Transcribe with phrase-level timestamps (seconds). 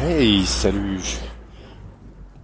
[0.00, 1.02] Hey, salut.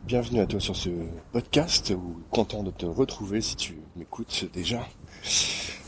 [0.09, 0.91] Bienvenue à toi sur ce
[1.31, 4.81] podcast ou content de te retrouver si tu m'écoutes déjà.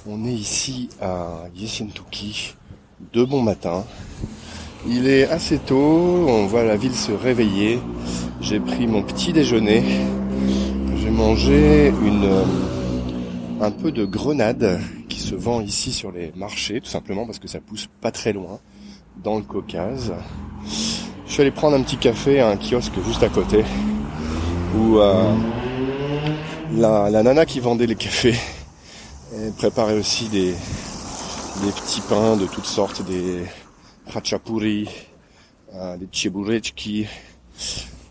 [0.06, 2.54] On est ici à Yesentuki
[3.12, 3.84] de bon matin.
[4.86, 5.74] Il est assez tôt,
[6.28, 7.80] on voit la ville se réveiller.
[8.40, 9.82] J'ai pris mon petit déjeuner.
[10.98, 11.92] J'ai mangé
[13.60, 17.48] un peu de grenade qui se vend ici sur les marchés, tout simplement parce que
[17.48, 18.60] ça pousse pas très loin
[19.24, 20.14] dans le Caucase.
[21.36, 23.62] Je suis allé prendre un petit café à un kiosque juste à côté
[24.74, 25.34] où euh,
[26.72, 28.34] la, nana qui vendait les cafés
[29.58, 33.42] préparait aussi des, des petits pains de toutes sortes, des
[34.10, 34.88] khachapuri,
[35.74, 37.06] euh, des cheburechki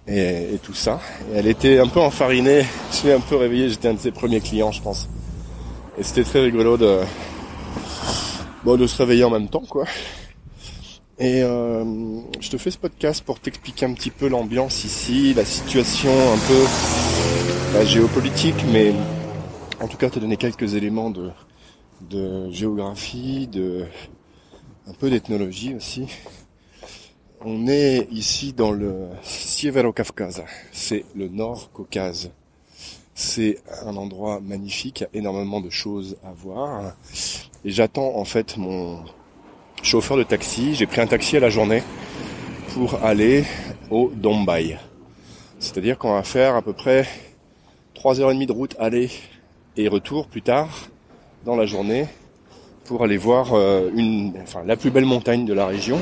[0.05, 0.99] et, et, tout ça.
[1.33, 4.39] Elle était un peu enfarinée, je suis un peu réveillé, j'étais un de ses premiers
[4.39, 5.09] clients je pense.
[5.97, 6.99] Et c'était très rigolo de,
[8.63, 9.85] bon, de se réveiller en même temps, quoi.
[11.17, 15.45] Et euh, je te fais ce podcast pour t'expliquer un petit peu l'ambiance ici, la
[15.45, 16.65] situation un peu
[17.73, 18.93] la géopolitique, mais
[19.79, 21.31] en tout cas te donner quelques éléments de,
[22.01, 23.85] de géographie, de
[24.87, 26.07] un peu d'ethnologie aussi.
[27.39, 32.31] On est ici dans le Sievero-Kafkaz, c'est le Nord Caucase.
[33.13, 36.93] C'est un endroit magnifique, il y a énormément de choses à voir.
[37.63, 38.99] Et j'attends en fait mon
[39.85, 40.75] chauffeur de taxi.
[40.75, 41.83] J'ai pris un taxi à la journée
[42.73, 43.45] pour aller
[43.89, 44.77] au Dombay.
[45.59, 47.07] C'est-à-dire qu'on va faire à peu près
[47.95, 49.09] 3h30 de route aller
[49.77, 50.89] et retour plus tard
[51.45, 52.07] dans la journée
[52.85, 53.89] pour aller voir euh,
[54.65, 55.99] la plus belle montagne de la région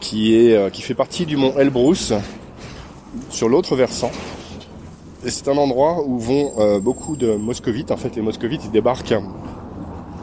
[0.00, 2.12] qui est euh, qui fait partie du mont Elbrus
[3.30, 4.10] sur l'autre versant
[5.28, 7.90] c'est un endroit où vont euh, beaucoup de moscovites.
[7.90, 9.14] En fait, les moscovites, débarquent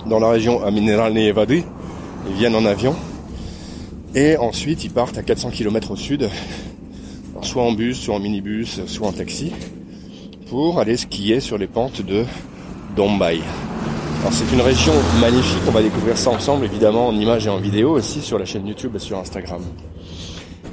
[0.05, 1.65] dans la région à Mineral Nevadi.
[2.27, 2.95] Ils viennent en avion.
[4.15, 6.29] Et ensuite, ils partent à 400 km au sud,
[7.41, 9.51] soit en bus, soit en minibus, soit en taxi,
[10.49, 12.25] pour aller skier sur les pentes de
[12.95, 13.39] Dombay.
[14.21, 17.57] Alors c'est une région magnifique, on va découvrir ça ensemble évidemment en images et en
[17.57, 19.61] vidéo aussi sur la chaîne YouTube et sur Instagram.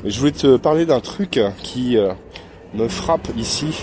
[0.05, 2.13] je voulais te parler d'un truc qui euh,
[2.75, 3.75] me frappe ici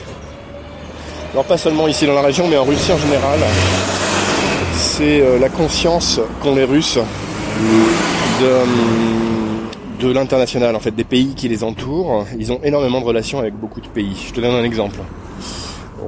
[1.34, 3.40] alors pas seulement ici dans la région, mais en Russie en général,
[4.74, 7.00] c'est euh, la conscience qu'ont les Russes
[8.40, 8.66] de, euh,
[10.00, 12.26] de l'international, en fait, des pays qui les entourent.
[12.40, 14.26] Ils ont énormément de relations avec beaucoup de pays.
[14.28, 15.00] Je te donne un exemple.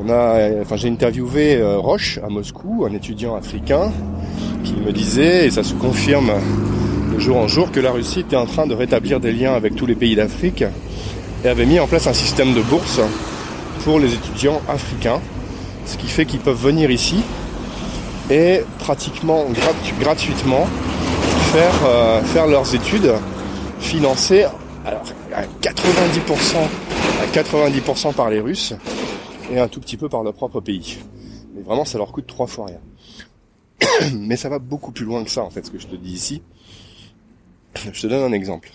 [0.02, 3.92] On a, enfin, j'ai interviewé euh, Roche à Moscou, un étudiant africain,
[4.64, 6.32] qui me disait, et ça se confirme
[7.14, 9.76] de jour en jour, que la Russie était en train de rétablir des liens avec
[9.76, 10.64] tous les pays d'Afrique
[11.44, 13.02] et avait mis en place un système de bourse
[13.84, 15.20] pour les étudiants africains,
[15.86, 17.24] ce qui fait qu'ils peuvent venir ici
[18.30, 19.46] et pratiquement
[20.00, 20.68] gratuitement
[21.52, 23.14] faire, euh, faire leurs études
[23.80, 24.46] financées
[24.86, 26.58] alors, à 90%,
[27.22, 28.74] à 90% par les Russes
[29.52, 31.00] et un tout petit peu par leur propre pays.
[31.54, 34.10] Mais vraiment, ça leur coûte trois fois rien.
[34.14, 36.14] Mais ça va beaucoup plus loin que ça, en fait, ce que je te dis
[36.14, 36.42] ici.
[37.76, 38.72] Je te donne un exemple.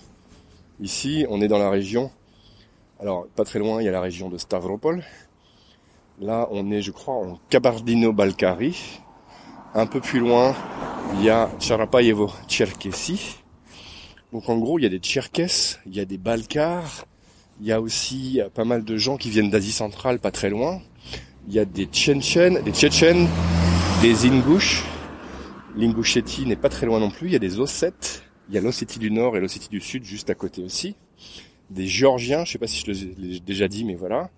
[0.79, 2.11] Ici, on est dans la région
[3.01, 5.03] alors, pas très loin, il y a la région de Stavropol.
[6.21, 9.01] Là, on est, je crois, en Kabardino-Balkari.
[9.73, 10.55] Un peu plus loin,
[11.13, 13.37] il y a Charapayevo-Tcherkessi.
[14.33, 17.05] Donc, en gros, il y a des Tcherkesses, il y a des Balkars.
[17.61, 20.81] Il y a aussi pas mal de gens qui viennent d'Asie centrale, pas très loin.
[21.47, 23.27] Il y a des Tchétchènes, des Tchétchènes,
[24.01, 24.83] des Ingouches.
[25.77, 27.27] L'Ingouchetie n'est pas très loin non plus.
[27.27, 28.23] Il y a des Ossètes.
[28.49, 30.95] Il y a l'Ossétie du Nord et l'Ossétie du Sud juste à côté aussi
[31.69, 34.29] des Géorgiens, je sais pas si je l'ai déjà dit, mais voilà.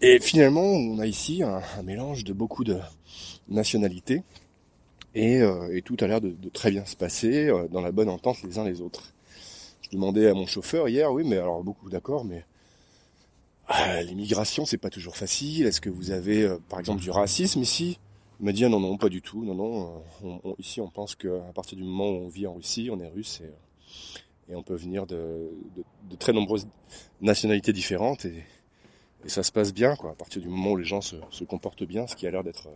[0.00, 2.78] Et finalement, on a ici un, mélange de beaucoup de
[3.48, 4.22] nationalités,
[5.18, 8.42] et, euh, tout a l'air de, très bien se passer, euh, dans la bonne entente
[8.42, 9.12] les uns les autres.
[9.82, 12.44] Je demandais à mon chauffeur hier, oui, mais alors beaucoup d'accord, mais
[13.70, 15.66] euh, l'immigration, c'est pas toujours facile.
[15.66, 17.98] Est-ce que vous avez, par exemple, du racisme ici?
[18.40, 19.44] Il m'a dit ah non, non, pas du tout.
[19.44, 20.54] Non, non.
[20.58, 23.40] ici, on pense qu'à partir du moment où on vit en Russie, on est russe
[23.42, 23.52] et
[24.50, 25.50] et on peut venir de,
[26.18, 26.66] très nombreuses
[27.20, 28.44] nationalités différentes et,
[29.24, 31.84] et, ça se passe bien quoi, à partir du moment où les gens se comportent
[31.84, 32.68] bien, ce qui a l'air d'être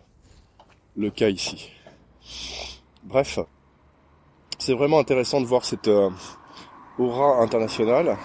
[0.97, 1.71] le cas ici.
[3.05, 3.39] Bref,
[4.59, 6.11] c'est vraiment intéressant de voir cette euh,
[6.99, 8.17] aura internationale.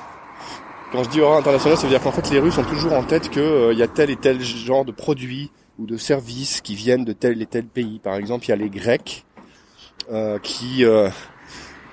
[0.92, 3.04] Quand je dis aura internationale, ça veut dire qu'en fait les Russes ont toujours en
[3.04, 6.76] tête qu'il euh, y a tel et tel genre de produits ou de services qui
[6.76, 8.00] viennent de tel et tel pays.
[8.00, 9.26] Par exemple, il y a les Grecs
[10.12, 10.86] euh, qui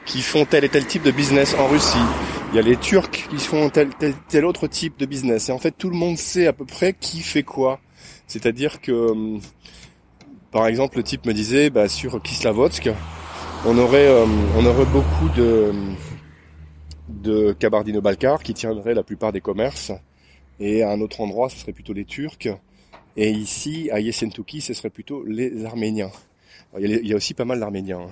[0.05, 1.97] qui font tel et tel type de business en Russie.
[2.53, 5.49] Il y a les Turcs qui font tel, tel, tel autre type de business.
[5.49, 7.81] Et en fait, tout le monde sait à peu près qui fait quoi.
[8.27, 9.41] C'est-à-dire que, hum,
[10.55, 12.89] par exemple, le type me disait, bah, sur Kislavodsk,
[13.67, 15.73] on aurait, hum, on aurait beaucoup de,
[17.09, 19.91] de Kabardino-Balkar qui tiendrait la plupart des commerces.
[20.61, 22.47] Et à un autre endroit, ce serait plutôt les Turcs.
[23.17, 26.13] Et ici, à Yessentuki, ce serait plutôt les Arméniens.
[26.79, 28.03] il, y a, aussi pas mal d'Arméniens.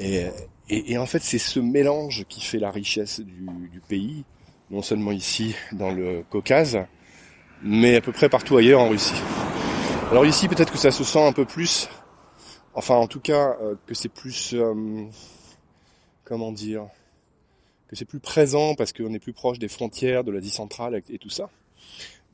[0.00, 0.30] Hein.
[0.70, 4.24] Et, en fait, c'est ce mélange qui fait la richesse du, pays,
[4.70, 6.78] non seulement ici dans le Caucase,
[7.62, 9.20] mais à peu près partout ailleurs en Russie.
[10.10, 11.88] Alors ici, peut-être que ça se sent un peu plus,
[12.74, 15.04] enfin en tout cas, euh, que c'est plus, euh,
[16.24, 16.86] comment dire,
[17.88, 21.18] que c'est plus présent parce qu'on est plus proche des frontières, de l'Asie centrale et
[21.18, 21.50] tout ça.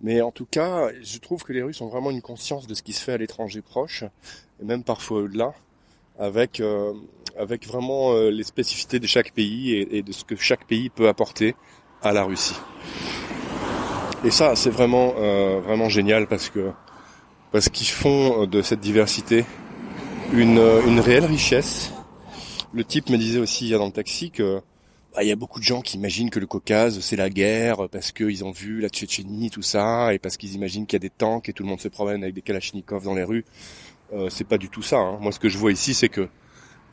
[0.03, 2.83] Mais en tout cas, je trouve que les Russes ont vraiment une conscience de ce
[2.83, 4.05] qui se fait à l'étranger proche,
[4.61, 5.55] et même parfois au-delà,
[6.19, 6.93] avec euh,
[7.39, 11.09] avec vraiment euh, les spécificités de chaque pays et, de ce que chaque pays peut
[11.09, 11.55] apporter
[12.03, 12.57] à la Russie.
[14.25, 15.15] Et ça, c'est vraiment
[15.61, 16.71] vraiment génial parce que
[17.53, 19.45] parce qu'ils font de cette diversité
[20.33, 21.93] une une réelle richesse.
[22.73, 24.61] Le type me disait aussi dans le taxi que
[25.15, 27.89] bah, il y a beaucoup de gens qui imaginent que le Caucase c'est la guerre
[27.91, 31.07] parce qu'ils ont vu la Tchétchénie tout ça et parce qu'ils imaginent qu'il y a
[31.07, 33.45] des tanks et tout le monde se promène avec des kalachnikovs dans les rues.
[34.15, 34.99] Euh, c'est pas du tout ça.
[34.99, 35.19] Hein.
[35.21, 36.29] Moi, ce que je vois ici, c'est que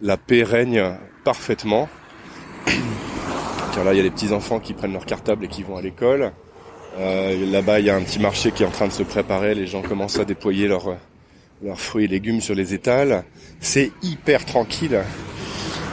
[0.02, 1.90] la paix règne parfaitement.
[3.74, 5.76] Car là, il y a des petits enfants qui prennent leur cartable et qui vont
[5.76, 6.32] à l'école.
[7.00, 9.56] Euh, Là-bas, il y a un petit marché qui est en train de se préparer.
[9.56, 10.98] Les gens commencent à déployer leurs
[11.62, 13.24] leurs fruits et légumes sur les étals.
[13.60, 15.02] C'est hyper tranquille.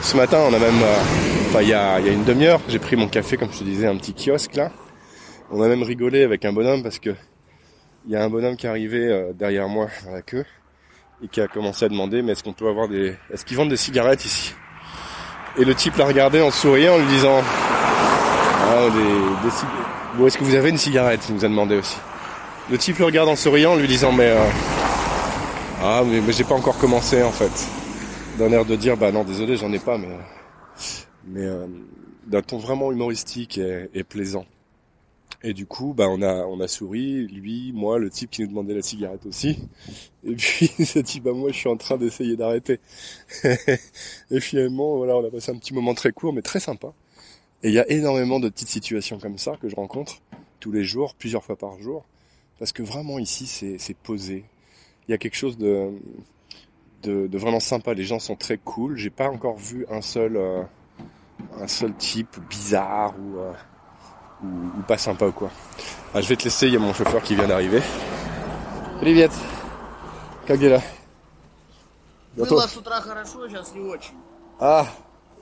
[0.01, 1.01] Ce matin, on a même, euh,
[1.47, 3.97] enfin il y a, une demi-heure, j'ai pris mon café, comme je te disais, un
[3.97, 4.71] petit kiosque là.
[5.51, 7.15] On a même rigolé avec un bonhomme parce que
[8.05, 10.45] il y a un bonhomme qui est arrivé euh, derrière moi dans la queue
[11.23, 13.69] et qui a commencé à demander mais est-ce qu'on peut avoir des, est-ce qu'ils vendent
[13.69, 14.53] des cigarettes ici?
[15.57, 19.55] Et le type l'a regardé en souriant en lui disant, ah, des, des
[20.25, 21.97] est-ce que vous avez une cigarette Il nous a demandé aussi.
[22.69, 24.49] Le type le regarde en souriant lui disant mais euh,
[25.83, 27.51] ah mais, mais j'ai pas encore commencé en fait
[28.37, 30.09] d'un air de dire bah non désolé j'en ai pas mais
[31.25, 31.67] mais euh,
[32.25, 34.45] d'un ton vraiment humoristique et, plaisant.
[35.43, 38.47] Et du coup, bah on a on a souri, lui, moi, le type qui nous
[38.47, 39.59] demandait la cigarette aussi.
[40.25, 42.79] Et puis il s'est dit bah moi je suis en train d'essayer d'arrêter.
[44.31, 46.93] et finalement voilà, on a passé un petit moment très court mais très sympa.
[47.62, 50.20] Et il y a énormément de petites situations comme ça que je rencontre
[50.60, 52.04] tous les jours, plusieurs fois par jour,
[52.58, 54.44] parce que vraiment ici c'est c'est posé.
[55.08, 55.92] Il y a quelque chose de
[57.02, 57.94] de, vraiment sympa.
[57.94, 58.96] Les gens sont très cool.
[58.96, 60.62] J'ai pas encore vu un seul, euh,
[61.60, 63.52] un seul type bizarre ou, euh,
[64.44, 65.50] ou, pas sympa ou quoi.
[66.14, 66.66] Ah, je vais te laisser.
[66.66, 67.82] Il y a mon chauffeur qui vient d'arriver.
[69.00, 69.32] Привет.
[70.46, 70.82] Как дела?
[72.36, 74.14] Было с утра хорошо, сейчас не очень.
[74.58, 74.86] А,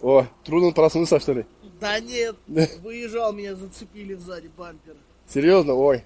[0.01, 1.45] О, трудно проснуться, что ли?
[1.79, 2.35] Да нет,
[2.81, 4.95] выезжал, меня зацепили сзади бампер.
[5.27, 5.73] Серьезно?
[5.73, 6.03] Ой,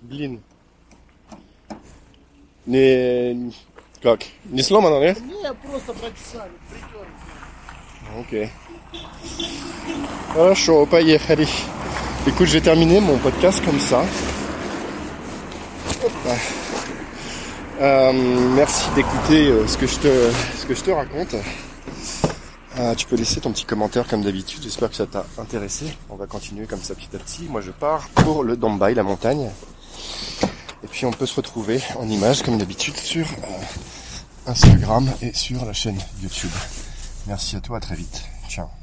[0.00, 0.42] блин.
[2.66, 3.52] Не,
[4.02, 4.20] Как?
[4.44, 5.20] Не сломано, нет?
[5.20, 7.12] Не, просто прочесали, притерли.
[8.18, 8.50] Ok.
[10.34, 11.46] Хорошо, поехали.
[12.26, 14.04] Écoute, je vais terminer mon podcast comme ça.
[17.80, 18.12] Euh,
[18.56, 21.34] merci d'écouter euh, ce que je te ce que je te raconte.
[22.78, 24.62] Euh, tu peux laisser ton petit commentaire comme d'habitude.
[24.62, 25.94] J'espère que ça t'a intéressé.
[26.08, 27.44] On va continuer comme ça petit à petit.
[27.44, 29.50] Moi, je pars pour le Dombai, la montagne.
[30.84, 35.64] Et puis on peut se retrouver en images comme d'habitude sur euh, Instagram et sur
[35.64, 36.50] la chaîne YouTube.
[37.26, 38.22] Merci à toi, à très vite.
[38.48, 38.81] Ciao.